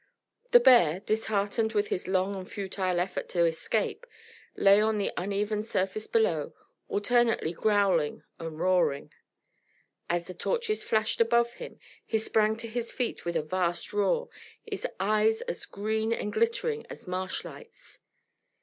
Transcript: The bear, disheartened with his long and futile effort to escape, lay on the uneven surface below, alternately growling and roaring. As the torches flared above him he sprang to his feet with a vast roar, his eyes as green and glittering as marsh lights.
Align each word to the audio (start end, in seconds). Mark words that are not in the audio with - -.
The 0.49 0.59
bear, 0.59 0.99
disheartened 1.01 1.73
with 1.73 1.89
his 1.89 2.07
long 2.07 2.35
and 2.35 2.49
futile 2.51 2.99
effort 2.99 3.29
to 3.29 3.45
escape, 3.45 4.07
lay 4.55 4.81
on 4.81 4.97
the 4.97 5.11
uneven 5.15 5.61
surface 5.61 6.07
below, 6.07 6.55
alternately 6.87 7.53
growling 7.53 8.23
and 8.39 8.59
roaring. 8.59 9.13
As 10.09 10.25
the 10.25 10.33
torches 10.33 10.83
flared 10.83 11.21
above 11.21 11.53
him 11.53 11.77
he 12.03 12.17
sprang 12.17 12.55
to 12.55 12.67
his 12.67 12.91
feet 12.91 13.25
with 13.25 13.35
a 13.35 13.43
vast 13.43 13.93
roar, 13.93 14.27
his 14.63 14.87
eyes 14.99 15.41
as 15.41 15.65
green 15.67 16.11
and 16.11 16.33
glittering 16.33 16.83
as 16.89 17.05
marsh 17.07 17.45
lights. 17.45 17.99